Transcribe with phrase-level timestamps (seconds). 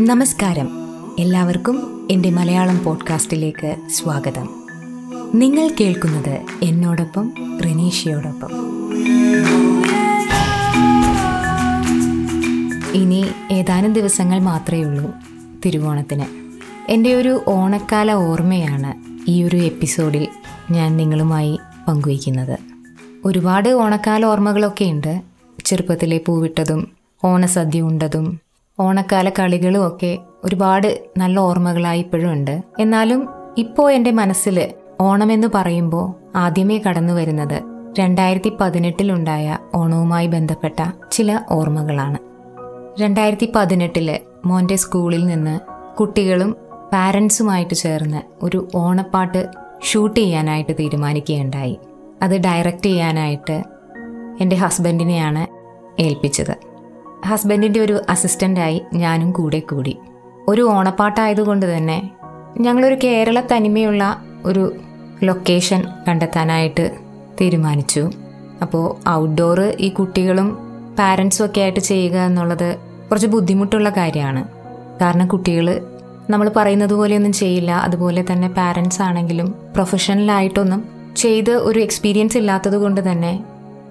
[0.00, 0.68] നമസ്കാരം.
[1.18, 4.48] എല്ലാവർക്കും എന്റെ മലയാളം പോഡ്കാസ്റ്റിലേക്ക് സ്വാഗതം.
[5.34, 7.32] നിങ്ങൾ കേൾക്കുന്നത് എന്നോടൊപ്പം
[7.64, 8.50] റിനീഷയോടൊപ്പം.
[12.92, 15.12] ഇനി ഏതാനും ദിവസങ്ങൾ മാത്രമേ ഉള്ളൂ
[15.66, 16.24] തിരുവോണത്തിന്.
[16.88, 18.94] എന്റെ ഒരു ഓണക്കാല ഓർമ്മയാണ്
[19.30, 20.28] ഈ ഒരു എപ്പിസോഡിൽ
[20.70, 21.58] ഞാൻ നിങ്ങളുമായി
[21.88, 22.58] പങ്കുവയ്ക്കുന്നത്.
[23.24, 25.27] ഒരുപാട് ഓണക്കാല ഓർമ്മകളൊക്കെ ഉണ്ട്.
[25.68, 26.88] ചെറുപ്പത്തിലെ പൂവിട്ടതും
[27.24, 28.40] ഓണസദ്യ ഉണ്ടതും
[28.80, 32.62] ഓണക്കാല കളികളും ഒക്കെ ഒരുപാട് നല്ല ഓർമ്മകളായി ഇപ്പോഴും ഉണ്ട്.
[32.80, 37.62] എന്നാലും ഇപ്പോൾ എന്റെ മനസ്സിൽ ഓണമെന്ന് പറയുമ്പോൾ ആദ്യമേ കടന്നു വരുന്നത്
[37.98, 40.80] രണ്ടായിരത്തി പതിനെട്ടിലുണ്ടായ ഓണവുമായി ബന്ധപ്പെട്ട
[41.12, 42.18] ചില ഓർമ്മകളാണ്.
[43.00, 45.60] രണ്ടായിരത്തി പതിനെട്ടിൽ മോന്റെ സ്കൂളിൽ നിന്ന്
[45.96, 46.56] കുട്ടികളും
[46.92, 49.46] പാരൻസുമായിട്ട് ചേർന്ന് ഒരു ഓണപ്പാട്ട്
[49.84, 51.78] ഷൂട്ട് ചെയ്യാനായിട്ട് തീരുമാനിക്കുകയുണ്ടായി.
[52.22, 53.64] അത് ഡയറക്റ്റ് ചെയ്യാനായിട്ട്
[54.40, 55.57] എന്റെ ഹസ്ബൻഡിനെയാണ്
[56.00, 56.56] ഏൽപ്പിച്ചത്.
[57.26, 59.98] ഹസ്ബൻഡിന്റെ ഒരു അസിസ്റ്റന്റായി ഞാനും കൂടെ കൂടി.
[60.48, 62.10] ഒരു ഓണപ്പാട്ടായതുകൊണ്ട് തന്നെ
[62.60, 64.76] ഞങ്ങളൊരു കേരള തനിമയുള്ള ഒരു
[65.24, 66.98] ലൊക്കേഷൻ കണ്ടെത്താനായിട്ട്
[67.40, 68.10] തീരുമാനിച്ചു.
[68.62, 70.58] അപ്പോൾ ഔട്ട്ഡോർ ഈ കുട്ടികളും
[70.98, 72.76] പാരൻസും ഒക്കെ ആയിട്ട് ചെയ്യുക എന്നുള്ളത്
[73.10, 74.48] കുറച്ച് ബുദ്ധിമുട്ടുള്ള കാര്യമാണ്.
[75.00, 75.82] കാരണം കുട്ടികൾ
[76.30, 77.70] നമ്മൾ പറയുന്നത് പോലെയൊന്നും ചെയ്യില്ല.
[77.70, 80.84] അതുപോലെ തന്നെ പാരൻസ് ആണെങ്കിലും പ്രൊഫഷണലായിട്ടൊന്നും
[81.16, 83.44] ചെയ്ത് ഒരു എക്സ്പീരിയൻസ് ഇല്ലാത്തത് കൊണ്ട് തന്നെ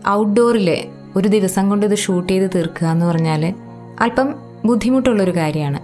[0.08, 0.86] ഔട്ട്ഡോറിൽ
[1.18, 3.54] ഒരു ദിവസം കൊണ്ട് ഇത് ഷൂട്ട് ചെയ്ത് തീർക്കുക എന്ന് പറഞ്ഞാൽ
[4.00, 5.80] അല്പം ബുദ്ധിമുട്ടുള്ളൊരു കാര്യമാണ്.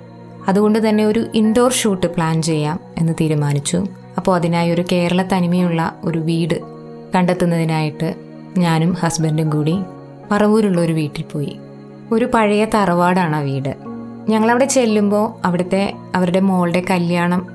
[0.50, 3.86] അതുകൊണ്ട് തന്നെ ഒരു ഇൻഡോർ ഷൂട്ട് പ്ലാൻ ചെയ്യാം എന്ന് തീരുമാനിച്ചു.
[4.18, 6.60] അപ്പോൾ അതിനായി ഒരു കേരള തനിമയുള്ള ഒരു വീട്
[7.16, 8.16] കണ്ടെത്തുന്നതിനായിട്ട്
[8.58, 9.76] ഞാനും ഹസ്ബൻഡും കൂടി
[10.32, 11.58] പറവൂരുള്ള ഒരു വീട്ടിൽ പോയി.
[12.12, 13.76] ഒരു പഴയ തറവാടാണ് ആ വീട്.
[14.30, 17.48] ഞങ്ങളവിടെ ചെല്ലുമ്പോൾ അവിടുത്തെ അവരുടെ മോളുടെ കല്യാണം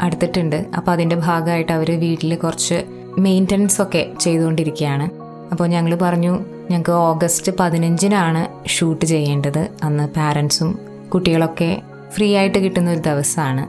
[0.00, 0.66] അടുത്തിട്ടുണ്ട്.
[0.76, 2.84] അപ്പോൾ അതിന്റെ ഭാഗമായിട്ട് അവർ വീട്ടിൽ കുറച്ച്
[3.18, 5.10] മെയിന്റനൻസ് ഒക്കെ ചെയ്തുകൊണ്ടിരിക്കുകയാണ്.
[5.50, 6.38] അപ്പോൾ ഞങ്ങൾ പറഞ്ഞു
[6.70, 9.68] ഞങ്ങൾക്ക് ഓഗസ്റ്റ് പതിനഞ്ചിനാണ് ഷൂട്ട് ചെയ്യേണ്ടത്.
[9.82, 10.78] അന്ന് പാരൻസും
[11.14, 13.66] കുട്ടികളൊക്കെ ഫ്രീ ആയിട്ട് കിട്ടുന്ന ഒരു ദിവസമാണ്.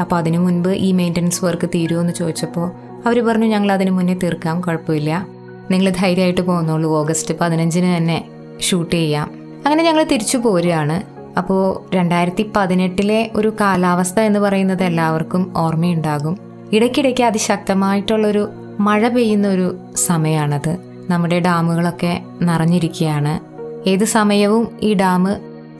[0.00, 2.70] അപ്പോൾ അതിനു മുൻപ് ഈ മെയിന്റനൻസ് വർക്ക് തീരുമോ എന്ന് ചോദിച്ചപ്പോൾ
[3.06, 5.26] അവർ പറഞ്ഞു ഞങ്ങൾ അതിന് മുന്നേ തീർക്കാം കുഴപ്പമില്ല.
[5.70, 6.90] നിങ്ങൾ ധൈര്യമായിട്ട് പോകുന്നുള്ളൂ.
[6.90, 8.24] ഓഗസ്റ്റ് പതിനഞ്ചിന് തന്നെ
[8.60, 9.30] ഷൂട്ട് ചെയ്യാം.
[9.66, 11.16] അങ്ങനെ ഞങ്ങൾ തിരിച്ചു പോരുകയാണ്.
[11.38, 16.38] അപ്പോൾ രണ്ടായിരത്തി പതിനെട്ടിലെ ഒരു കാലാവസ്ഥ എന്ന് പറയുന്നത് എല്ലാവർക്കും ഓർമ്മയുണ്ടാകും.
[16.72, 18.48] ഇടയ്ക്കിടയ്ക്ക് അതിശക്തമായിട്ടുള്ളൊരു
[18.80, 23.56] മഴ പെയ്യുന്ന ഒരു സമയമാണത് നമ്മുടെ ഡാമുകളൊക്കെ നിറഞ്ഞിരിക്കുകയാണ്.
[23.88, 25.26] ഏത് സമയവും ഈ ഡാം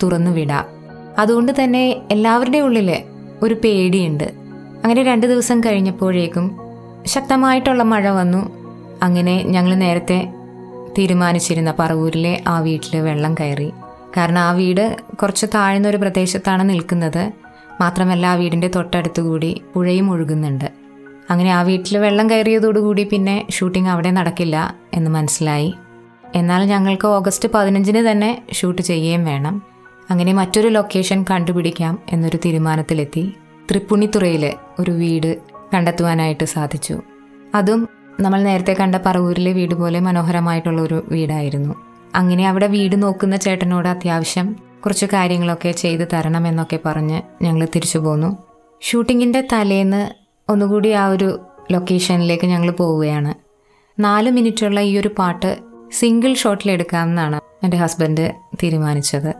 [0.03, 0.65] തുറന്നു വിടാം.
[1.19, 3.03] അതുകൊണ്ട് തന്നെ എല്ലാവരുടെ ഉള്ളിൽ
[3.43, 4.33] ഒരു പേടിയുണ്ട്.
[4.85, 6.59] അങ്ങനെ രണ്ട് ദിവസം കഴിഞ്ഞപ്പോഴേക്കും
[7.07, 8.51] ശക്തമായിട്ടുള്ള മഴ വന്നു.
[9.03, 10.33] അങ്ങനെ ഞങ്ങൾ നേരത്തെ
[10.99, 13.73] തീരുമാനിച്ചിരുന്ന പറവൂരിലെ ആ വീട്ടിൽ വെള്ളം കയറി.
[14.17, 17.33] കാരണം ആ വീട് കുറച്ച് താഴ്ന്ന ഒരു പ്രദേശത്താണ് നിൽക്കുന്നത്.
[17.81, 20.71] മാത്രമല്ല ആ വീടിന്റെ തൊട്ടടുത്ത് കൂടി പുഴയും ഒഴുകുന്നുണ്ട്.
[21.31, 25.75] അങ്ങനെ ആ വീട്ടിൽ വെള്ളം കയറിയതോടുകൂടി പിന്നെ ഷൂട്ടിംഗ് അവിടെ നടക്കില്ല എന്ന് മനസ്സിലായി.
[26.35, 29.63] എന്നാൽ ഞങ്ങൾക്ക് ഓഗസ്റ്റ് പതിനഞ്ചിന് തന്നെ ഷൂട്ട് ചെയ്യുകയും വേണം.
[30.11, 33.37] അങ്ങനെ മറ്റൊരു ലൊക്കേഷൻ കണ്ടുപിടിക്കാം എന്നൊരു തീരുമാനത്തിലെത്തി.
[33.71, 35.37] തൃപ്പുണിത്തുറയിൽ ഒരു വീട്
[35.75, 37.01] കണ്ടെത്തുവാനായിട്ട് സാധിച്ചു.
[37.55, 37.89] അതും
[38.21, 41.75] നമ്മൾ നേരത്തെ കണ്ട പറവൂരിലെ വീട് പോലെ മനോഹരമായിട്ടുള്ള ഒരു വീടായിരുന്നു.
[42.15, 48.37] അങ്ങനെ അവിടെ വീട് നോക്കുന്ന ചേട്ടനോട് അത്യാവശ്യം കുറച്ച് കാര്യങ്ങളൊക്കെ ചെയ്തു തരണം എന്നൊക്കെ പറഞ്ഞ് ഞങ്ങൾ തിരിച്ചു പോന്നു.
[48.83, 51.41] ഷൂട്ടിങ്ങിന്റെ തലേന്ന് ഒന്നുകൂടി ആ ഒരു
[51.73, 53.35] ലൊക്കേഷനിലേക്ക് ഞങ്ങൾ പോവുകയാണ്.
[54.01, 55.59] നാല് മിനിറ്റുള്ള ഈ ഒരു പാട്ട്
[55.93, 59.35] സിംഗിൾ ഷോട്ടിൽ എടുക്കാമെന്നാണ് എന്റെ ഹസ്ബൻഡ് തീരുമാനിച്ചത്.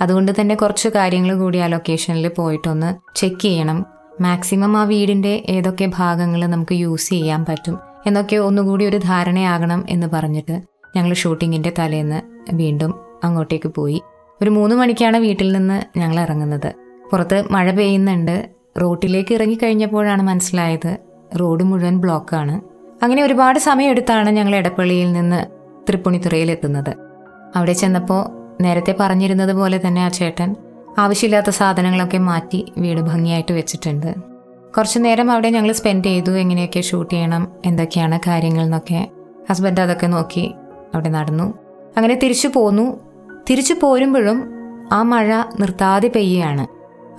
[0.00, 3.86] അതുകൊണ്ട് തന്നെ കുറച്ച് കാര്യങ്ങൾ കൂടി ആ ലൊക്കേഷനിൽ പോയിട്ടൊന്ന് ചെക്ക് ചെയ്യണം.
[4.20, 10.62] മാക്സിമം ആ വീടിന്റെ ഏതൊക്കെ ഭാഗങ്ങൾ നമുക്ക് യൂസ് ചെയ്യാൻ പറ്റും എന്നൊക്കെ ഒന്നുകൂടി ഒരു ധാരണയാകണം എന്ന് പറഞ്ഞിട്ട്
[10.96, 12.94] ഞങ്ങൾ ഷൂട്ടിങ്ങിന്റെ തലേന്ന് വീണ്ടും
[13.24, 14.02] അങ്ങോട്ടേക്ക് പോയി.
[14.42, 16.74] ഒരു മൂന്ന് മണിക്കാണ് വീട്ടിൽ നിന്ന് ഞങ്ങൾ ഇറങ്ങുന്നത്.
[17.10, 18.57] പുറത്ത് മഴ പെയ്യുന്നുണ്ട്.
[18.80, 20.98] റോട്ടിലേക്ക് ഇറങ്ങിക്കഴിഞ്ഞപ്പോഴാണ് മനസ്സിലായത്
[21.40, 22.60] റോഡ് മുഴുവൻ ബ്ലോക്കാണ്.
[23.02, 25.40] അങ്ങനെ ഒരുപാട് സമയമെടുത്താണ് ഞങ്ങൾ എടപ്പള്ളിയിൽ നിന്ന്
[25.88, 26.96] തൃപ്പുണിത്തുറയിൽ എത്തുന്നത്
[27.56, 28.22] അവിടെ ചെന്നപ്പോൾ
[28.62, 30.56] നേരത്തെ പറഞ്ഞിരുന്നത് പോലെ തന്നെ ആ ചേട്ടൻ
[30.98, 34.14] ആവശ്യമില്ലാത്ത സാധനങ്ങളൊക്കെ മാറ്റി വീട് ഭംഗിയായിട്ട് വെച്ചിട്ടുണ്ട്.
[34.76, 39.08] കുറച്ചു നേരം അവിടെ ഞങ്ങൾ സ്പെൻഡ് ചെയ്തു എങ്ങനെയൊക്കെ ഷൂട്ട് ചെയ്യണം എന്തൊക്കെയാണ് കാര്യങ്ങൾ എന്നൊക്കെ.
[39.50, 40.54] ഹസ്ബൻഡ് അതൊക്കെ നോക്കി
[40.94, 41.54] അവിടെ നടന്നു.
[41.96, 43.00] അങ്ങനെ തിരിച്ചു പോന്നു.
[43.50, 44.38] തിരിച്ചു പോരുമ്പോഴും
[44.92, 46.66] ആ മഴ നിർത്താതെ പെയ്യാണ്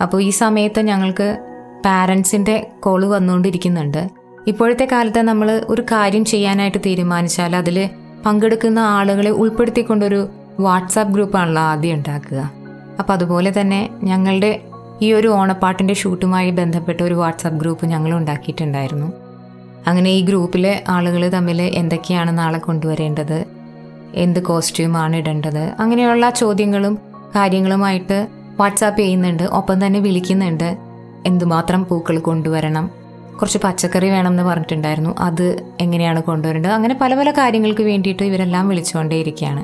[0.04, 1.49] അപ്പോൾ ഈ സമയത്ത് ഞങ്ങൾക്ക്
[1.86, 4.10] പാരൻസിന്റെ കോൾ വന്നുകൊണ്ടിരിക്കുന്നുണ്ട്.
[4.48, 7.90] ഇപ്പോഴത്തെ കാലത്ത് നമ്മൾ ഒരു കാര്യം ചെയ്യാനായിട്ട് തീരുമാനിച്ചാൽ അതിൽ
[8.26, 10.28] പങ്കെടുക്കുന്ന ആളുകളെ ഉൾപ്പെടുത്തിക്കൊണ്ടൊരു
[10.60, 12.52] വാട്സാപ്പ് ഗ്രൂപ്പാണല്ലോ ആദ്യം ഉണ്ടാക്കുക.
[13.00, 14.62] അപ്പോൾ അതുപോലെ തന്നെ ഞങ്ങളുടെ
[15.02, 19.12] ഈ ഒരു ഓണപ്പാട്ടിന്റെ ഷൂട്ടുമായി ബന്ധപ്പെട്ട ഒരു വാട്സാപ്പ് ഗ്രൂപ്പ് ഞങ്ങൾ ഉണ്ടാക്കിയിട്ടുണ്ടായിരുന്നു.
[19.88, 23.46] അങ്ങനെ ഈ ഗ്രൂപ്പിലെ ആളുകൾ തമ്മിൽ എന്തൊക്കെയാണ് നാളെ കൊണ്ടുവരേണ്ടത്
[24.16, 27.00] എന്ത് കോസ്റ്റ്യൂമാണ് ഇടേണ്ടത് അങ്ങനെയുള്ള ചോദ്യങ്ങളും
[27.36, 28.28] കാര്യങ്ങളുമായിട്ട്
[28.60, 30.89] വാട്സാപ്പ് ചെയ്യുന്നുണ്ട് ഒപ്പം തന്നെ വിളിക്കുന്നുണ്ട്.
[31.26, 32.92] എന്തുമാത്രം പൂക്കൾ കൊണ്ടുവരണം?
[33.42, 35.16] കുറച്ച് പച്ചക്കറി വേണം എന്ന് പറഞ്ഞിട്ടുണ്ടായിരുന്നു.
[35.20, 36.72] അത് എങ്ങനെയാണ് കൊണ്ടുവരേണ്ടത്?
[36.72, 39.60] അങ്ങനെ പല പല കാര്യങ്ങൾക്ക് വേണ്ടിയിട്ട് ഇവരെല്ലാം വിളിച്ചുകൊണ്ടേയിരിക്കുകയാണ്.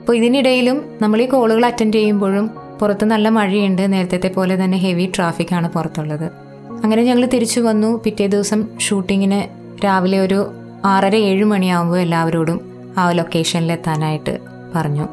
[0.00, 3.92] അപ്പോൾ ഇതിനിടയിലും നമ്മൾ ഈ കോളുകൾ അറ്റൻഡ് ചെയ്യുമ്പോഴും പുറത്ത് നല്ല മഴയുണ്ട്.
[3.92, 6.24] നേരത്തെ പോലെ തന്നെ ഹെവി ട്രാഫിക്കാണ് പുറത്തുള്ളത്.
[6.84, 8.00] അങ്ങനെ ഞങ്ങൾ തിരിച്ചു വന്നു.
[8.04, 9.42] പിറ്റേ ദിവസം ഷൂട്ടിങ്ങിന്
[9.84, 10.46] രാവിലെ ഒരു
[10.84, 12.60] ആറര ഏഴ് മണിയാകുമ്പോൾ എല്ലാവരോടും
[12.98, 14.38] ആ ലൊക്കേഷനിൽ എത്താനായിട്ട്
[14.74, 15.08] പറഞ്ഞു.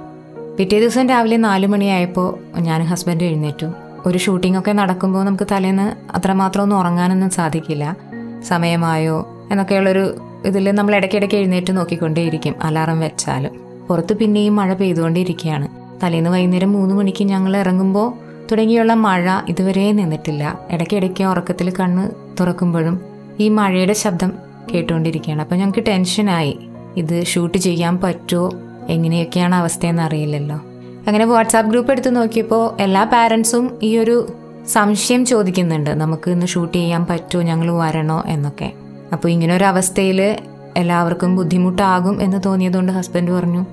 [0.59, 3.65] പിറ്റേ ദിവസം രാവിലെ നാല് മണിയായപ്പോൾ ഞാൻ ഹസ്ബൻഡ് എഴുന്നേറ്റു.
[4.05, 7.97] ഒരു ഷൂട്ടിംഗ് ഒക്കെ നടക്കുമ്പോൾ നമുക്ക് തലേന്ന് അത്രമാത്രം ഒന്നും ഉറങ്ങാനൊന്നും സാധിക്കില്ല.
[8.47, 10.15] സമയമായോ എന്നൊക്കെയുള്ളൊരു
[10.45, 13.51] ഇതിൽ നമ്മൾ ഇടയ്ക്കിടയ്ക്ക് എഴുന്നേറ്റ് നോക്കിക്കൊണ്ടേയിരിക്കും അലാറം വെച്ചാലും.
[13.89, 15.67] പുറത്ത് പിന്നെയും മഴ പെയ്തുകൊണ്ടിരിക്കുകയാണ്.
[16.03, 18.13] തലേന്ന് വൈകുന്നേരം മൂന്ന് മണിക്ക് ഞങ്ങൾ ഇറങ്ങുമ്പോൾ
[18.51, 20.59] തുടങ്ങിയുള്ള മഴ ഇതുവരെ നിന്നിട്ടില്ല.
[20.71, 22.09] ഇടയ്ക്കിടയ്ക്ക് ഉറക്കത്തിൽ കണ്ണ്
[22.39, 23.01] തുറക്കുമ്പോഴും
[23.39, 24.33] ഈ മഴയുടെ ശബ്ദം
[24.73, 25.41] കേട്ടുകൊണ്ടിരിക്കുകയാണ്.
[25.41, 26.59] അപ്പോൾ ഞങ്ങൾക്ക് ടെൻഷനായി
[26.97, 28.51] ഇത് ഷൂട്ട് ചെയ്യാൻ പറ്റുമോ?
[28.89, 30.61] എങ്ങനെയൊക്കെയാണ് അവസ്ഥയെന്ന് അറിയില്ലല്ലോ.
[31.07, 34.27] അങ്ങനെ വാട്സാപ്പ് ഗ്രൂപ്പ് എടുത്ത് നോക്കിയപ്പോൾ എല്ലാ പാരൻസും ഈ ഒരു
[34.67, 35.89] സംശയം ചോദിക്കുന്നുണ്ട്.
[35.89, 38.23] നമുക്ക് ഇന്ന് ഷൂട്ട് ചെയ്യാൻ പറ്റുമോ ഞങ്ങൾ വരണോ?
[38.27, 38.73] എന്നൊക്കെ.
[39.13, 40.37] അപ്പോൾ ഇങ്ങനെ ഒരു അവസ്ഥയിൽ
[40.77, 43.65] എല്ലാവർക്കും ബുദ്ധിമുട്ടാകും എന്ന് തോന്നിയതുകൊണ്ട് ഹസ്ബൻഡ് പറഞ്ഞു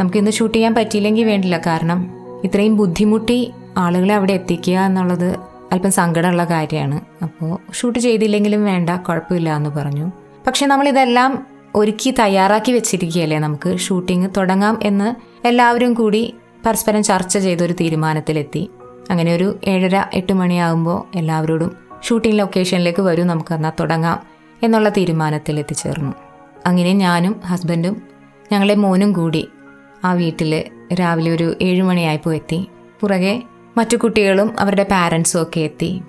[0.00, 1.60] നമുക്ക് ഇന്ന് ഷൂട്ട് ചെയ്യാൻ പറ്റിയില്ലെങ്കിൽ വേണ്ടില്ല.
[1.66, 2.10] കാരണം
[2.44, 5.36] ഇത്രയും ബുദ്ധിമുട്ടി ആളുകളെ അവിടെ എത്തിക്കുക എന്നുള്ളത്
[5.72, 7.00] അല്പം സങ്കടമുള്ള കാര്യമാണ്.
[7.22, 10.12] അപ്പോൾ ഷൂട്ട് ചെയ്തില്ലെങ്കിലും വേണ്ട കുഴപ്പമില്ല എന്ന് പറഞ്ഞു.
[10.46, 13.38] പക്ഷെ നമ്മളിതെല്ലാം ഒരുക്കി തയ്യാറാക്കി വെച്ചിരിക്കുകയല്ലേ?
[13.38, 15.14] നമുക്ക് ഷൂട്ടിംഗ് തുടങ്ങാം എന്ന്
[15.46, 16.34] എല്ലാവരും കൂടി
[16.66, 18.70] പരസ്പരം ചർച്ച ചെയ്തൊരു തീരുമാനത്തിലെത്തി.
[19.10, 21.70] അങ്ങനെ ഒരു ഏഴര എട്ട് മണിയാകുമ്പോൾ എല്ലാവരോടും
[22.02, 24.18] ഷൂട്ടിംഗ് ലൊക്കേഷനിലേക്ക് വരൂ നമുക്ക് എന്നാൽ തുടങ്ങാം
[24.64, 26.12] എന്നുള്ള തീരുമാനത്തിൽ എത്തിച്ചേർന്നു
[26.66, 28.02] അങ്ങനെ ഞാനും ഹസ്ബൻഡും
[28.52, 29.48] ഞങ്ങളെ മോനും കൂടി
[30.04, 30.64] ആ വീട്ടിൽ
[31.00, 32.68] രാവിലെ ഒരു ഏഴുമണിയായപ്പോൾ എത്തി.
[33.00, 33.42] പുറകെ
[33.76, 36.02] മറ്റു കുട്ടികളും അവരുടെ പാരൻസും ഒക്കെ എത്തി.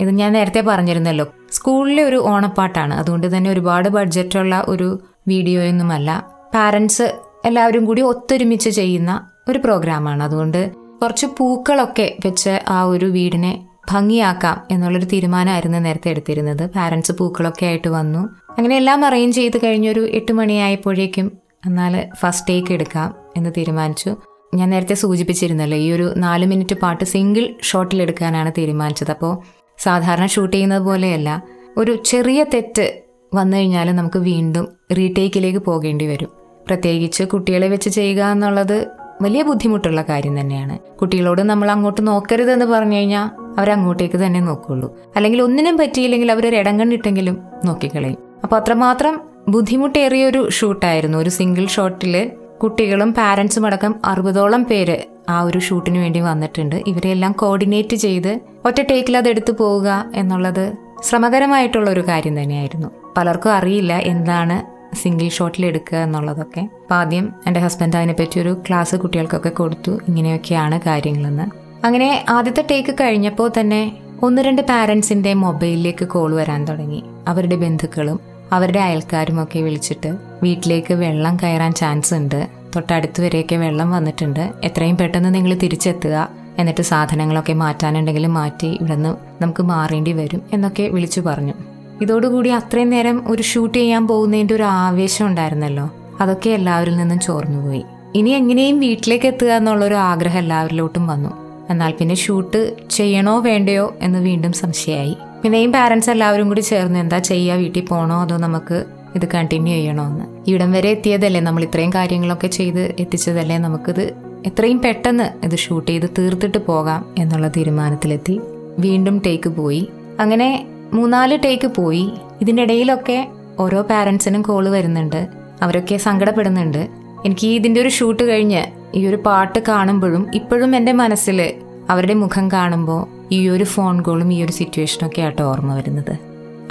[0.00, 2.94] ഇത് ഞാൻ നേരത്തെ പറഞ്ഞിരുന്നല്ലോ സ്കൂളിലെ ഒരു ഓണപ്പാട്ടാണ്.
[2.94, 6.10] അതുകൊണ്ട് തന്നെ ഒരുപാട് ബഡ്ജറ്റുള്ള ഒരു വീഡിയോയൊന്നുമല്ല.
[6.54, 7.14] പാരൻസ്
[7.44, 9.12] എല്ലാവരും കൂടി ഒത്തൊരുമിച്ച് ചെയ്യുന്ന
[9.50, 10.22] ഒരു പ്രോഗ്രാമാണ്.
[10.22, 10.70] അതുകൊണ്ട്
[11.02, 16.66] കുറച്ച് പൂക്കളൊക്കെ വെച്ച് ആ ഒരു വീടിനെ ഭംഗിയാക്കാം എന്നുള്ളൊരു തീരുമാനമായിരുന്നു നേരത്തെ എടുത്തിരുന്നത്.
[16.66, 18.18] പാരൻസ് പൂക്കളൊക്കെ ആയിട്ട് വന്നു.
[18.58, 21.32] അങ്ങനെ എല്ലാം അറേഞ്ച് ചെയ്ത് കഴിഞ്ഞൊരു എട്ട് മണിയായപ്പോഴേക്കും
[21.66, 24.16] എന്നാൽ ഫസ്റ്റ് ടേക്ക് എടുക്കാം എന്ന് തീരുമാനിച്ചു.
[24.54, 29.10] ഞാൻ നേരത്തെ സൂചിപ്പിച്ചിരുന്നല്ലോ ഈ ഒരു നാല് മിനിറ്റ് പാട്ട് സിംഗിൾ ഷോട്ടിൽ എടുക്കാനാണ് തീരുമാനിച്ചത്.
[29.10, 29.38] അപ്പോൾ
[29.78, 31.42] സാധാരണ ഷൂട്ട് ചെയ്യുന്നത് പോലെയല്ല
[31.76, 32.86] ഒരു ചെറിയ തെറ്റ്
[33.34, 34.68] വന്നു കഴിഞ്ഞാൽ നമുക്ക് വീണ്ടും
[34.98, 36.28] റീടേക്കിലേക്ക് പോകേണ്ടി വരും.
[36.66, 38.86] പ്രത്യേകിച്ച് കുട്ടികളെ വെച്ച് ചെയ്യുക എന്നുള്ളത്
[39.22, 40.78] വലിയ ബുദ്ധിമുട്ടുള്ള കാര്യം തന്നെയാണ്.
[41.00, 43.28] കുട്ടികളോട് നമ്മൾ അങ്ങോട്ട് നോക്കരുതെന്ന് പറഞ്ഞു കഴിഞ്ഞാൽ
[43.58, 44.96] അവരങ്ങോട്ടേക്ക് തന്നെ നോക്കുള്ളൂ.
[45.16, 48.18] അല്ലെങ്കിൽ ഒന്നിനും പറ്റിയില്ലെങ്കിൽ അവരൊരു ഇടം കണ്ടിട്ടെങ്കിലും നോക്കിക്കളയും.
[48.44, 51.18] അപ്പോൾ അത്രമാത്രം ബുദ്ധിമുട്ടേറിയ ഒരു ഷൂട്ടായിരുന്നു.
[51.18, 52.30] ഒരു സിംഗിൾ ഷോട്ടിൽ
[52.62, 54.96] കുട്ടികളും പാരൻസും അടക്കം അറുപതോളം പേര്
[55.28, 56.76] ആ ഒരു ഷൂട്ടിന് വേണ്ടി വന്നിട്ടുണ്ട്.
[56.86, 62.90] ഇവരെല്ലാം കോർഡിനേറ്റ് ചെയ്ത് ഒറ്റ ടേക്കിൽ അത് എടുത്തു പോവുക എന്നുള്ളത് ശ്രമകരമായിട്ടുള്ള ഒരു കാര്യം തന്നെയായിരുന്നു.
[63.16, 66.60] പലർക്കും അറിയില്ല എന്താണ് സിംഗിൾ ഷോട്ടിൽ എടുക്കുക എന്നുള്ളതൊക്കെ.
[66.60, 69.90] അപ്പം ആദ്യം എന്റെ ഹസ്ബൻഡ് അതിനെപ്പറ്റി ഒരു ക്ലാസ് കുട്ടികൾക്കൊക്കെ കൊടുത്തു.
[70.08, 71.60] ഇങ്ങനെയൊക്കെയാണ് കാര്യങ്ങളെന്ന്.
[71.86, 73.92] അങ്ങനെ ആദ്യത്തെ ടേക്ക് കഴിഞ്ഞപ്പോൾ തന്നെ
[74.22, 77.04] ഒന്ന് രണ്ട് പാരൻസിന്റെ മൊബൈലിലേക്ക് കോൾ വരാൻ തുടങ്ങി.
[77.28, 78.20] അവരുടെ ബന്ധുക്കളും
[78.52, 82.48] അവരുടെ അയൽക്കാരും ഒക്കെ വിളിച്ചിട്ട് വീട്ടിലേക്ക് വെള്ളം കയറാൻ ചാൻസ് ഉണ്ട്.
[82.76, 84.52] തൊട്ടടുത്ത് വരെയൊക്കെ വെള്ളം വന്നിട്ടുണ്ട്.
[84.64, 86.28] എത്രയും പെട്ടെന്ന് നിങ്ങൾ തിരിച്ചെത്തുക
[86.58, 91.54] എന്നിട്ട് സാധനങ്ങളൊക്കെ മാറ്റാനുണ്ടെങ്കിൽ മാറ്റി ഇവിടെ നിന്ന് നമുക്ക് മാറേണ്ടി വരും എന്നൊക്കെ വിളിച്ചു പറഞ്ഞു.
[92.00, 95.90] ഇതോടുകൂടി അത്രയും നേരം ഒരു ഷൂട്ട് ചെയ്യാൻ പോകുന്നതിന്റെ ഒരു ആവേശം ഉണ്ടായിരുന്നല്ലോ.
[96.20, 101.50] അതൊക്കെ എല്ലാവരിൽ നിന്നും ചോർന്നുപോയി ഇനി എങ്ങനെയും വീട്ടിലേക്ക് എത്തുക എന്നുള്ളൊരു ആഗ്രഹം എല്ലാവരിലോട്ടും വന്നു.
[101.70, 105.16] എന്നാൽ പിന്നെ ഷൂട്ട് ചെയ്യണോ വേണ്ടയോ എന്ന് വീണ്ടും സംശയമായി.
[105.42, 107.56] പിന്നെയും പാരൻസ് എല്ലാവരും കൂടി ചേർന്ന് എന്താ ചെയ്യുക?
[107.56, 110.24] വീട്ടിൽ പോകണോ അതോ നമുക്ക് ഇത് കണ്ടിന്യൂ ചെയ്യണോ എന്ന്?
[110.50, 111.40] ഇവിടം വരെ എത്തിയതല്ലേ?
[111.40, 113.58] നമ്മൾ ഇത്രയും കാര്യങ്ങളൊക്കെ ചെയ്ത് എത്തിച്ചതല്ലേ?
[113.58, 114.14] നമുക്കിത്
[114.46, 118.40] എത്രയും പെട്ടെന്ന് ഇത് ഷൂട്ട് ചെയ്ത് തീർത്തിട്ട് പോകാം എന്നുള്ള തീരുമാനത്തിലെത്തി.
[118.78, 119.88] വീണ്ടും ടേക്ക് പോയി.
[120.20, 122.12] അങ്ങനെ മൂന്നാൽ ടേക്ക് പോയി.
[122.40, 123.28] ഇതിന്റെ ഇടയിലൊക്കെ
[123.58, 125.26] ഓരോ പാരൻസിനും കോൾ വരുന്നുണ്ട്.
[125.62, 126.88] അവരൊക്കെ സങ്കടപ്പെടുന്നുണ്ട്.
[127.24, 128.62] എനിക്ക് ഇതിന്റെ ഒരു ഷൂട്ട് കഴിഞ്ഞ്
[128.94, 131.52] ഈ ഒരു പാട്ട് കാണുമ്പോഴും ഇപ്പോഴും എന്റെ മനസ്സിൽ
[131.90, 136.18] അവരുടെ മുഖം കാണുമ്പോൾ ഈ ഒരു ഫോൺ കോളും ഈ ഒരു സിറ്റുവേഷനൊക്കെ ആയിട്ട് ഓർമ്മ വരുന്നത്.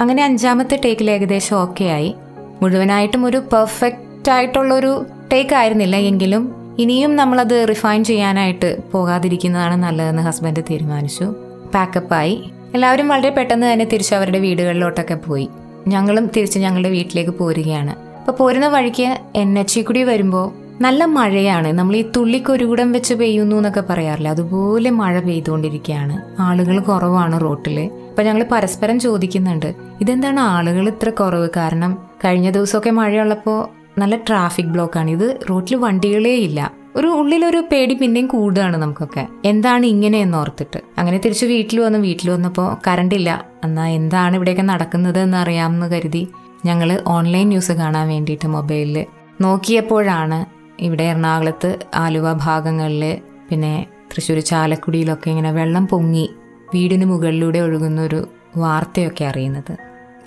[0.00, 2.14] അങ്ങനെ അഞ്ചാമത്തെ ടേക്കിൽ ഏകദേശം ഓക്കെ ആയി.
[2.62, 11.34] മുഴുവനായിട്ടും ഒരു പെർഫെക്റ്റ് ആയിട്ടുള്ളൊരു ടേക്ക് ആയിരുന്നില്ല എങ്കിലും ഇനിയും നമ്മളത് റിഫൈൻ ചെയ്യാനായിട്ട് പോകാതിരിക്കുന്നതാണ് നല്ലതെന്ന് ഹസ്ബൻഡ് തീരുമാനിച്ചു.
[11.74, 15.48] പാക്കപ്പായി എല്ലാവരും വളരെ പെട്ടെന്ന് തന്നെ തിരിച്ചു അവരുടെ വീടുകളിലോട്ടൊക്കെ പോയി.
[15.88, 17.90] ഞങ്ങളും തിരിച്ച് ഞങ്ങളുടെ വീട്ടിലേക്ക് പോരുകയാണ്.
[18.18, 21.72] അപ്പോൾ പോരുന്ന വഴിക്ക് എൻ എച്ച് കൂടി വരുമ്പോൾ നല്ല മഴയാണ്.
[21.72, 24.28] നമ്മൾ ഈ തുള്ളിക്കൊരുകൂടം വെച്ച് പെയ്യുന്നു എന്നൊക്കെ പറയാറില്ല?
[24.28, 26.40] അതുപോലെ മഴ പെയ്തുകൊണ്ടിരിക്കുകയാണ്.
[26.40, 31.48] ആളുകൾ കുറവാണ് റോട്ടിൽ അപ്പം ഞങ്ങൾ പരസ്പരം ചോദിക്കുന്നുണ്ട് ഇതെന്താണ് ആളുകൾ ഇത്ര കുറവ്?
[31.56, 33.68] കാരണം കഴിഞ്ഞ ദിവസമൊക്കെ മഴയുള്ളപ്പോൾ
[34.00, 35.10] നല്ല ട്രാഫിക് ബ്ലോക്കാണ്.
[35.10, 36.79] ഇത് റോട്ടിൽ വണ്ടികളേ ഇല്ല.
[36.96, 39.26] ഒരു ഉള്ളിലൊരു പേടി പിന്നെയും കൂടുകയാണ് നമുക്കൊക്കെ.
[39.44, 40.80] എന്താണ് ഇങ്ങനെ എന്ന് ഓർത്തിട്ട്.
[40.98, 43.44] അങ്ങനെ തിരിച്ച് വീട്ടിൽ വന്ന് വീട്ടിൽ വന്നപ്പോൾ കറണ്ട് ഇല്ല.
[43.64, 46.28] എന്നാൽ എന്താണ് ഇവിടെയൊക്കെ നടക്കുന്നത് എന്ന് അറിയാമെന്ന് കരുതി
[46.64, 49.06] ഞങ്ങൾ ഓൺലൈൻ ന്യൂസ് കാണാൻ വേണ്ടിയിട്ട് മൊബൈലിൽ
[49.40, 50.46] നോക്കിയപ്പോഴാണ്
[50.82, 53.18] ഇവിടെ എറണാകുളത്ത് ആലുവ ഭാഗങ്ങളിൽ
[53.50, 56.30] പിന്നെ തൃശ്ശൂർ ചാലക്കുടിയിലൊക്കെ ഇങ്ങനെ വെള്ളം പൊങ്ങി
[56.74, 59.78] വീടിന് മുകളിലൂടെ ഒഴുകുന്ന ഒരു വാർത്തയൊക്കെ അറിയുന്നത്.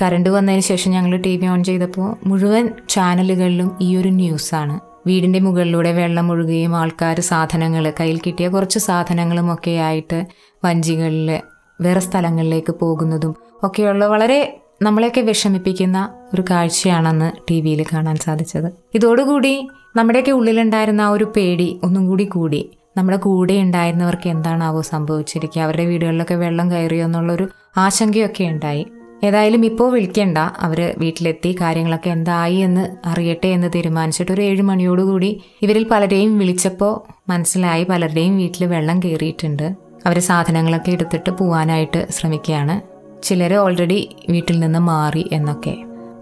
[0.02, 5.92] കറണ്ട് വന്നതിന് ശേഷം ഞങ്ങൾ ടി വി ഓൺ ചെയ്തപ്പോൾ മുഴുവൻ ചാനലുകളിലും ഈ ഒരു ന്യൂസാണ് വീടിന്റെ മുകളിലൂടെ
[5.92, 10.26] വെള്ളം ഒഴുകുകയും ആൾക്കാർ സാധനങ്ങൾ കയ്യിൽ കിട്ടിയ കുറച്ച് സാധനങ്ങളും ഒക്കെ ആയിട്ട്
[10.66, 11.42] വഞ്ചികളിൽ
[11.82, 18.74] വേറെ സ്ഥലങ്ങളിലേക്ക് പോകുന്നതും ഒക്കെയുള്ള വളരെ നമ്മളെയൊക്കെ വിഷമിപ്പിക്കുന്ന ഒരു കാഴ്ചയാണെന്ന് ടി വിയിൽ കാണാൻ സാധിച്ചത്.
[18.94, 25.62] ഇതോടുകൂടി നമ്മുടെയൊക്കെ ഉള്ളിലുണ്ടായിരുന്ന ആ ഒരു പേടി ഒന്നും കൂടി കൂടി നമ്മുടെ കൂടെ ഉണ്ടായിരുന്നവർക്ക് എന്താണാവോ സംഭവിച്ചിരിക്കുക.
[25.62, 28.88] അവരുടെ വീടുകളിലൊക്കെ വെള്ളം കയറിയോ എന്നുള്ളൊരു ആശങ്കയൊക്കെ ഉണ്ടായി.
[29.24, 30.38] ഏതായാലും ഇപ്പോൾ വിളിക്കേണ്ട.
[30.38, 37.84] അവർ വീട്ടിലെത്തി കാര്യങ്ങളൊക്കെ എന്തായി എന്ന് അറിയട്ടെ എന്ന് തീരുമാനിച്ചിട്ട് ഒരു ഏഴ് മണിയോടുകൂടി ഇവരിൽ പലരെയും വിളിച്ചപ്പോൾ മനസ്സിലായി
[37.84, 39.76] പലരുടെയും വീട്ടിൽ വെള്ളം കയറിയിട്ടുണ്ട്
[40.06, 42.82] അവർ സാധനങ്ങളൊക്കെ എടുത്തിട്ട് പോവാനായിട്ട് ശ്രമിക്കുകയാണ്.
[43.24, 45.76] ചിലർ ഓൾറെഡി വീട്ടിൽ നിന്ന് മാറി എന്നൊക്കെ.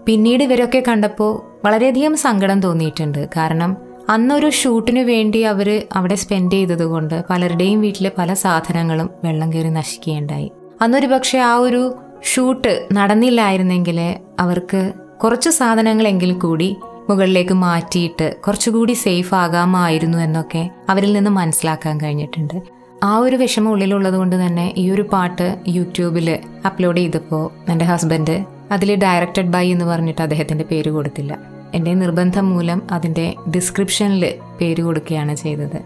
[0.06, 3.28] പിന്നീട് ഇവരൊക്കെ കണ്ടപ്പോൾ വളരെയധികം സങ്കടം തോന്നിയിട്ടുണ്ട്.
[3.36, 3.76] കാരണം
[4.08, 10.52] അന്നൊരു ഷൂട്ടിന് വേണ്ടി അവർ അവിടെ സ്പെൻഡ് ചെയ്തതുകൊണ്ട് പലരുടെയും വീട്ടിലെ പല സാധനങ്ങളും വെള്ളം കയറി നശിക്കുകയുണ്ടായി.
[10.82, 14.92] അന്നൊരു പക്ഷേ ആ ഒരു ഷൂട്ട് നടന്നില്ലായിരുന്നെങ്കിൽ അവർക്ക്
[15.24, 16.76] കുറച്ച് സാധനങ്ങളെങ്കിൽ കൂടി
[17.10, 22.62] മുകളിലേക്ക് മാറ്റിയിട്ട് കുറച്ചുകൂടി സേഫ് ആകാമായിരുന്നു എന്നൊക്കെ അവരിൽ നിന്ന് മനസ്സിലാക്കാൻ കഴിഞ്ഞിട്ടുണ്ട്.
[23.02, 28.94] ആ ഒരു വിഷമം ഉള്ളിലുള്ളത് കൊണ്ട് തന്നെ ഈ ഒരു പാട്ട് യൂട്യൂബിൽ അപ്ലോഡ് ചെയ്തപ്പോൾ എന്റെ ഹസ്ബൻഡ് അതിൽ
[28.96, 31.38] ഡയറക്റ്റഡ് ബൈ എന്ന് പറഞ്ഞിട്ട് അദ്ദേഹത്തിന്റെ പേര് കൊടുത്തില്ല.
[31.74, 35.78] എന്റെ നിർബന്ധം മൂലം അതിന്റെ ഡിസ്ക്രിപ്ഷനിൽ പേര് കൊടുക്കുകയാണ് ചെയ്തത്.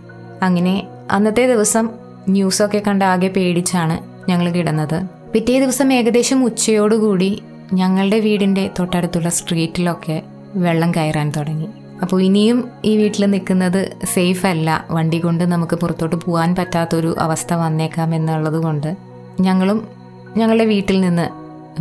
[0.42, 1.88] അങ്ങനെ അന്നത്തെ ദിവസം
[2.28, 3.98] ന്യൂസൊക്കെ കണ്ട് ആകെ പേടിച്ചാണ്
[4.30, 5.15] ഞങ്ങൾ കിടന്നത്.
[5.36, 10.22] പിറ്റേ ദിവസം ഏകദേശം ഉച്ചയോടുകൂടി ഞങ്ങളുടെ വീടിന്റെ തൊട്ടടുത്തുള്ള സ്ട്രീറ്റിലൊക്കെ
[10.54, 11.66] വെള്ളം കയറാൻ തുടങ്ങി.
[12.02, 14.84] അപ്പോൾ ഇനിയും ഈ വീട്ടിൽ നിൽക്കുന്നത് സേഫ് അല്ല.
[14.90, 18.96] വണ്ടി കൊണ്ട് നമുക്ക് പുറത്തോട്ട് പോകാൻ പറ്റാത്തൊരു അവസ്ഥ വന്നേക്കാം എന്നുള്ളത് കൊണ്ട്
[19.40, 19.88] ഞങ്ങളും
[20.36, 21.28] ഞങ്ങളുടെ വീട്ടിൽ നിന്ന്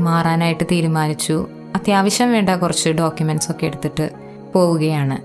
[0.01, 1.47] മാറാനായിട്ട് തീരുമാനിച്ചു.
[1.75, 4.09] അത്യാവശ്യം വേണ്ട കുറച്ച് ഡോക്യുമെന്റ്സ് ഒക്കെ എടുത്തിട്ട്
[4.53, 5.17] പോവുകയാണ്.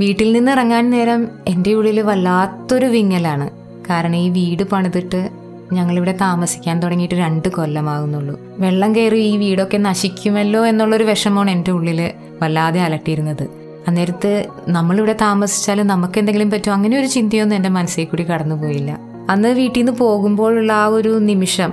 [0.00, 3.50] വീട്ടിൽ നിന്ന് ഇറങ്ങാൻ നേരം എന്റെ ഉള്ളിൽ വല്ലാത്തൊരു വിങ്ങലാണ്.
[3.90, 8.40] കാരണം ഈ വീട് പണിതിട്ട് ഞങ്ങളിവിടെ താമസിക്കാൻ തുടങ്ങിയിട്ട് രണ്ട് കൊല്ലമാകുന്നുള്ളൂ.
[8.58, 12.10] വെള്ളം കയറി ഈ വീടൊക്കെ നശിക്കുമല്ലോ എന്നുള്ളൊരു വിഷമമാണ് എന്റെ ഉള്ളിൽ
[12.42, 13.48] വല്ലാതെ അലട്ടിയിരുന്നത്.
[13.88, 16.74] അന്നേരത്ത് നമ്മളിവിടെ താമസിച്ചാൽ നമുക്ക് എന്തെങ്കിലും പറ്റുമോ?
[16.74, 18.98] അങ്ങനെ ഒരു ചിന്തയൊന്നും എന്റെ മനസ്സിൽ കൂടി കടന്നുപോയില്ല.
[19.30, 21.72] അന്ന് വീട്ടിൽ നിന്ന് പോകുമ്പോഴുള്ള ആ ഒരു നിമിഷം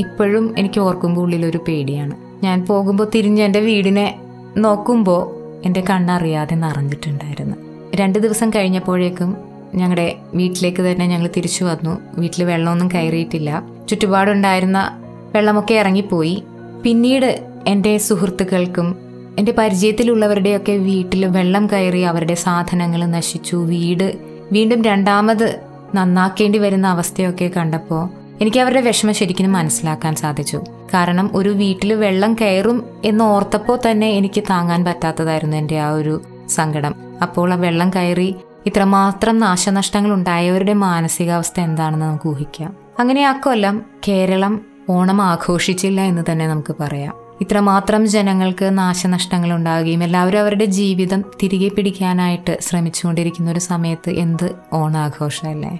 [0.00, 2.44] ഇപ്പോഴും എനിക്ക് ഓർക്കുമ്പോൾ ഉള്ളിലൊരു പേടിയാണ്.
[2.44, 4.18] ഞാൻ പോകുമ്പോൾ തിരിഞ്ഞ് എന്റെ വീടിനെ
[4.56, 7.56] നോക്കുമ്പോൾ എന്റെ കണ്ണറിയാതെ നിറഞ്ഞിട്ടുണ്ടായിരുന്നു.
[7.94, 9.36] രണ്ട് ദിവസം കഴിഞ്ഞപ്പോഴേക്കും
[9.74, 12.00] ഞങ്ങളുടെ വീട്ടിലേക്ക് തന്നെ ഞങ്ങൾ തിരിച്ചു വന്നു.
[12.18, 13.62] വീട്ടിൽ വെള്ളമൊന്നും കയറിയിട്ടില്ല.
[13.88, 15.00] ചുറ്റുപാടുണ്ടായിരുന്ന
[15.34, 16.42] വെള്ളമൊക്കെ ഇറങ്ങിപ്പോയി.
[16.82, 18.96] പിന്നീട് എന്റെ സുഹൃത്തുക്കൾക്കും
[19.38, 23.56] എന്റെ പരിചയത്തിലുള്ളവരുടെയൊക്കെ വീട്ടിൽ വെള്ളം കയറി അവരുടെ സാധനങ്ങൾ നശിച്ചു.
[23.56, 24.16] വീട്
[24.52, 25.60] വീണ്ടും രണ്ടാമത്
[25.94, 28.08] നന്നാക്കേണ്ടി വരുന്ന അവസ്ഥയൊക്കെ കണ്ടപ്പോൾ
[28.40, 30.60] എനിക്ക് അവരുടെ വിഷമം ശരിക്കും മനസ്സിലാക്കാൻ സാധിച്ചു.
[30.94, 36.94] കാരണം ഒരു വീട്ടിൽ വെള്ളം കയറും എന്ന് ഓർത്തപ്പോൾ തന്നെ എനിക്ക് താങ്ങാൻ പറ്റാത്തതായിരുന്നു എന്റെ ആ ഒരു സങ്കടം.
[37.22, 38.34] അപ്പോൾ ആ വെള്ളം കയറി
[38.66, 42.76] ഇത്രമാത്രം നാശനഷ്ടങ്ങൾ ഉണ്ടായവരുടെ മാനസികാവസ്ഥ എന്താണെന്ന് നമുക്ക് ഊഹിക്കാം.
[42.98, 47.14] അങ്ങനെ ആ കൊല്ലം കേരളം ഓണം ആഘോഷിച്ചില്ല എന്ന് തന്നെ നമുക്ക് പറയാം.
[47.40, 55.78] ഇത്രമാത്രം ജനങ്ങൾക്ക് നാശനഷ്ടങ്ങൾ ഉണ്ടാവുകയും എല്ലാവരും അവരുടെ ജീവിതം തിരികെ പിടിക്കാനായിട്ട് ശ്രമിച്ചുകൊണ്ടിരിക്കുന്ന ഒരു സമയത്ത് എന്ത് ഓണാഘോഷമല്ലേ?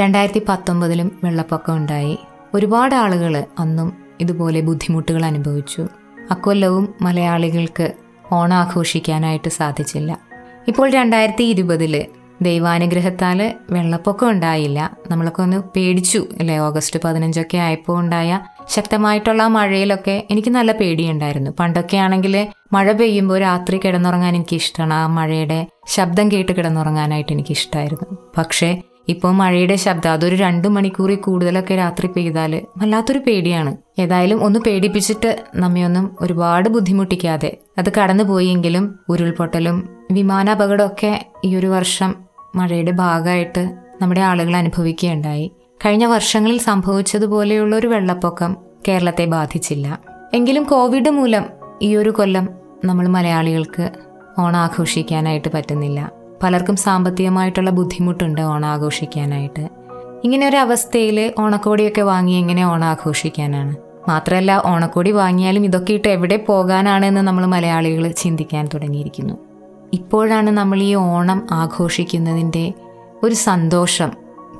[0.00, 2.18] രണ്ടായിരത്തി പത്തൊമ്പതിലും വെള്ളപ്പൊക്കം ഉണ്ടായി.
[2.54, 5.86] ഒരുപാട് ആളുകൾ അന്നും ഇതുപോലെ ബുദ്ധിമുട്ടുകൾ അനുഭവിച്ചു.
[6.30, 7.92] അക്കൊല്ലവും മലയാളികൾക്ക്
[8.32, 10.29] ഓണാഘോഷിക്കാനായിട്ട് സാധിച്ചില്ല.
[10.70, 11.94] ഇപ്പോൾ രണ്ടായിരത്തി ഇരുപതിൽ
[12.42, 13.38] ദൈവാനുഗ്രഹത്താൽ
[13.70, 14.80] വെള്ളപ്പൊക്കം ഉണ്ടായില്ല.
[15.10, 16.58] നമ്മളൊക്കെ ഒന്ന് പേടിച്ചു അല്ലേ?
[16.58, 21.50] ഓഗസ്റ്റ് പതിനഞ്ചൊക്കെ ആയപ്പോൾ ഉണ്ടായ ശക്തമായിട്ടുള്ള മഴയിലൊക്കെ എനിക്ക് നല്ല പേടിയുണ്ടായിരുന്നു.
[21.60, 28.16] പണ്ടൊക്കെ ആണെങ്കിൽ മഴ പെയ്യുമ്പോൾ രാത്രി കിടന്നുറങ്ങാൻ എനിക്ക് ഇഷ്ടമാണ് ആ മഴയുടെ ശബ്ദം കേട്ട് കിടന്നുറങ്ങാനായിട്ട് എനിക്ക് ഇഷ്ടമായിരുന്നു
[28.38, 28.70] പക്ഷേ
[29.08, 33.72] ഇപ്പോൾ മഴയുടെ ശബ്ദം അതൊരു രണ്ട് മണിക്കൂറിൽ കൂടുതലൊക്കെ രാത്രി പെയ്താൽ വല്ലാത്തൊരു പേടിയാണ്.
[33.98, 37.50] ഏതായാലും ഒന്ന് പേടിപ്പിച്ചിട്ട് നമ്മയൊന്നും ഒരുപാട് ബുദ്ധിമുട്ടിക്കാതെ
[37.80, 42.14] അത് കടന്നുപോയെങ്കിലും ഉരുൾപൊട്ടലും വിമാനാപകടമൊക്കെ ഈ ഒരു വർഷം
[42.56, 45.52] മഴയുടെ ഭാഗമായിട്ട് നമ്മുടെ ആളുകൾ അനുഭവിക്കുകയുണ്ടായി.
[45.86, 48.56] കഴിഞ്ഞ വർഷങ്ങളിൽ സംഭവിച്ചതുപോലെയുള്ള ഒരു വെള്ളപ്പൊക്കം
[48.88, 49.98] കേരളത്തെ ബാധിച്ചില്ല.
[50.34, 51.44] എങ്കിലും കോവിഡ് മൂലം
[51.82, 52.48] ഈ ഒരു കൊല്ലം
[52.84, 53.90] നമ്മൾ മലയാളികൾക്ക്
[54.38, 56.10] ഓണാഘോഷിക്കാനായിട്ട് പറ്റുന്നില്ല.
[56.42, 59.68] പലർക്കും സാമ്പത്തികമായിട്ടുള്ള ബുദ്ധിമുട്ടുണ്ട് ഓണാഘോഷിക്കാനായിട്ട്.
[60.24, 63.89] ഇങ്ങനെ ഒരു അവസ്ഥയിൽ ഓണക്കോടിയൊക്കെ വാങ്ങി എങ്ങനെ ഓണാഘോഷിക്കാനാണ്?
[64.08, 69.34] മാത്രമല്ല ഓണക്കോടി വാങ്ങിയാലും ഇതൊക്കെ ഇട്ട് എവിടെ പോകാനാണെന്ന് നമ്മൾ മലയാളികൾ ചിന്തിക്കാൻ തുടങ്ങിയിരിക്കുന്നു.
[69.92, 72.72] ഇപ്പോഴാണ് നമ്മൾ ഈ ഓണം ആഘോഷിക്കുന്നതിന്റെ
[73.22, 74.10] ഒരു സന്തോഷം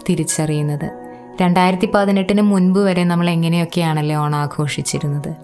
[0.09, 0.91] തിരിച്ചറിയുന്നത്.
[1.41, 5.35] രണ്ടായിരത്തി പതിനെട്ടിന് മുൻപ് വരെ നമ്മൾ എങ്ങനെയൊക്കെയാണല്ലേ ഓണം ആഘോഷിച്ചിരുന്നത്?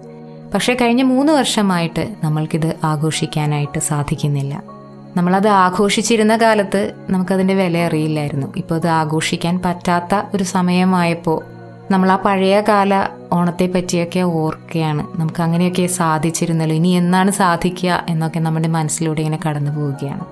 [0.54, 4.62] പക്ഷേ കഴിഞ്ഞ മൂന്ന് വർഷമായിട്ട് നമ്മൾക്കിത് ആഘോഷിക്കാനായിട്ട് സാധിക്കുന്നില്ല.
[5.16, 11.55] നമ്മളത് ആഘോഷിച്ചിരുന്ന കാലത്ത് നമുക്കതിന്റെ വില അറിയില്ലായിരുന്നു ഇപ്പോൾ അത് ആഘോഷിക്കാൻ പറ്റാത്ത ഒരു സമയമായപ്പോൾ
[11.90, 15.06] നമ്മൾ ആ പഴയ കാല ഓണത്തെ പറ്റിയൊക്കെ ഓർക്കുകയാണ്.
[15.20, 16.76] നമുക്ക് അങ്ങനെയൊക്കെ സാധിച്ചിരുന്നല്ലോ.
[16.76, 20.24] ഇനി എന്നാണ് സാധിക്കുക എന്നൊക്കെ നമ്മുടെ മനസ്സിലൂടെ ഇങ്ങനെ കടന്നു പോവുകയാണ്.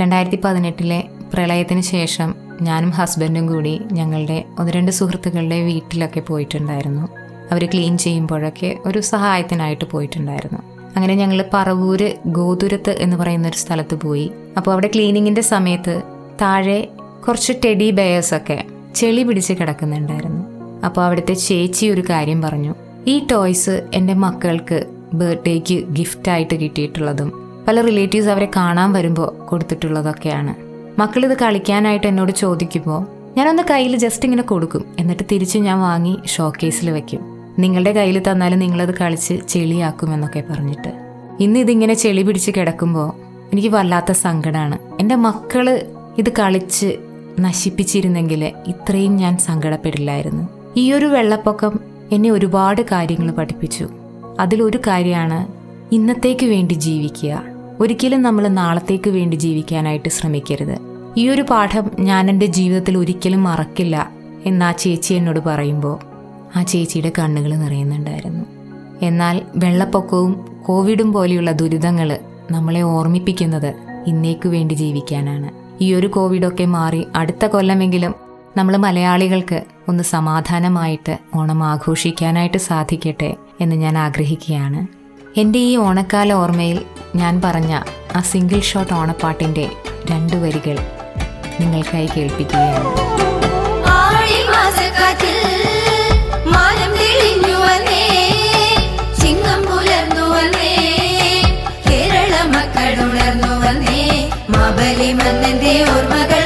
[0.00, 7.08] രണ്ടായിരത്തി പതിനെട്ടിലെ പ്രളയത്തിന് ശേഷം ഞാനും ഹസ്ബൻഡും കൂടി ഞങ്ങളുടെ ഒന്ന് രണ്ട് സുഹൃത്തുക്കളുടെ വീട്ടിലൊക്കെ പോയിട്ടുണ്ടായിരുന്നു.
[7.50, 10.58] അവർ ക്ലീൻ ചെയ്യുമ്പോഴൊക്കെ ഒരു സഹായത്തിനായിട്ട് പോയിട്ടുണ്ടായിരുന്നു.
[10.96, 14.30] അങ്ങനെ ഞങ്ങൾ പറവൂര് ഗോതുരത്ത് എന്ന് പറയുന്ന ഒരു സ്ഥലത്ത് പോയി.
[14.56, 16.02] അപ്പോൾ അവിടെ ക്ലീനിങ്ങിന്റെ സമയത്ത്
[16.40, 16.88] താഴെ
[17.28, 20.55] കുറച്ച് ടെഡി ബെയേഴ്സൊക്കെ ചെളി പിടിച്ച് കിടക്കുന്നുണ്ടായിരുന്നു.
[20.86, 22.74] അപ്പോൾ അവിടുത്തെ ചേച്ചി ഒരു കാര്യം പറഞ്ഞു.
[23.06, 27.32] ഈ ടോയ്സ് എന്റെ മക്കൾക്ക് ബർത്ത്ഡേക്ക് ഗിഫ്റ്റായിട്ട് കിട്ടിയിട്ടുള്ളതും
[27.68, 30.54] പല റിലേറ്റീവ്സ് അവരെ കാണാൻ വരുമ്പോൾ കൊടുത്തിട്ടുള്ളതൊക്കെയാണ്.
[30.98, 33.06] മക്കളിത് കളിക്കാനായിട്ട് എന്നോട് ചോദിക്കുമ്പോൾ
[33.38, 34.84] ഞാനൊന്ന് കയ്യിൽ ജസ്റ്റ് ഇങ്ങനെ കൊടുക്കും.
[34.98, 37.36] എന്നിട്ട് തിരിച്ച് ഞാൻ വാങ്ങി ഷോക്കേസിൽ വെക്കും.
[37.58, 40.88] നിങ്ങളുടെ കയ്യിൽ തന്നാലും നിങ്ങളത് കളിച്ച് ചെളിയാക്കുമെന്നൊക്കെ പറഞ്ഞിട്ട്.
[41.40, 43.08] ഇന്ന് ഇതിങ്ങനെ ചെളി പിടിച്ച് കിടക്കുമ്പോൾ
[43.52, 45.82] എനിക്ക് വല്ലാത്ത സങ്കടമാണ് എന്റെ മക്കൾ
[46.18, 46.98] ഇത് കളിച്ച്
[47.40, 50.48] നശിപ്പിച്ചിരുന്നെങ്കിൽ ഇത്രയും ഞാൻ സങ്കടപ്പെടില്ലായിരുന്നു.
[50.76, 51.80] ഈ ഒരു വെള്ളപ്പൊക്കം
[52.12, 53.88] എന്നെ ഒരുപാട് കാര്യങ്ങൾ പഠിപ്പിച്ചു.
[54.40, 55.46] അതിലൊരു കാര്യമാണ്
[55.94, 57.42] ഇന്നത്തേക്ക് വേണ്ടി ജീവിക്കുക.
[57.80, 60.78] ഒരിക്കലും നമ്മൾ നാളത്തേക്ക് വേണ്ടി ജീവിക്കാനായിട്ട് ശ്രമിക്കരുത്.
[61.16, 64.10] ഈ ഒരു പാഠം ഞാൻ എന്റെ ജീവിതത്തിൽ ഒരിക്കലും മറക്കില്ല
[64.46, 65.98] എന്ന് ആ ചേച്ചി എന്നോട് പറയുമ്പോൾ
[66.56, 68.44] ആ ചേച്ചിയുടെ കണ്ണുകൾ നിറയുന്നുണ്ടായിരുന്നു.
[69.02, 72.18] എന്നാൽ വെള്ളപ്പൊക്കവും കോവിഡും പോലെയുള്ള ദുരിതങ്ങൾ
[72.50, 73.74] നമ്മളെ ഓർമ്മിപ്പിക്കുന്നത്
[74.06, 75.50] ഇന്നേക്കു വേണ്ടി ജീവിക്കാനാണ്.
[75.80, 78.14] ഈ ഒരു കോവിഡൊക്കെ മാറി അടുത്ത കൊല്ലമെങ്കിലും
[78.56, 84.86] നമ്മൾ മലയാളികൾക്ക് ഒന്ന് സമാധാനമായിട്ട് ഓണം ആഘോഷിക്കാനായിട്ട് സാധിക്കട്ടെ എന്ന് ഞാൻ ആഗ്രഹിക്കുകയാണ്.
[85.38, 86.82] എന്റെ ഈ ഓണക്കാല ഓർമ്മയിൽ
[87.16, 87.80] ഞാൻ പറഞ്ഞ
[88.16, 89.70] ആ സിംഗിൾ ഷോട്ട് ഓണപ്പാട്ടിന്റെ
[90.10, 90.78] രണ്ട് വരികൾ
[91.60, 93.06] നിങ്ങൾക്കായി കേൾപ്പിക്കുകയാണ്.
[96.98, 97.58] തെളിഞ്ഞു
[99.20, 99.62] ചിങ്ങം
[101.88, 102.34] കേരള
[105.82, 106.45] ഓർമ്മകൾ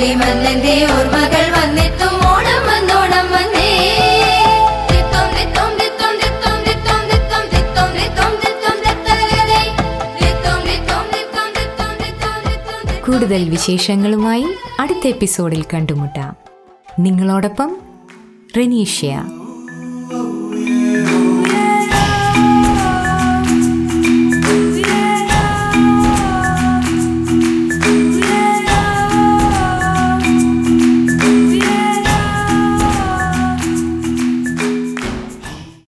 [0.00, 3.70] മലയാളി മന്നന്റെ ഓർമ്മകൾ വന്നെത്തും ഓണം വന്നോണം വന്നേ
[13.06, 14.46] കൂടുതൽ വിശേഷങ്ങളുമായി
[14.80, 16.34] അടുത്ത എപ്പിസോഡിൽ കണ്ടുമുട്ടാം
[17.00, 17.70] നിങ്ങളോടൊപ്പം
[18.56, 19.10] റെനീഷ്യ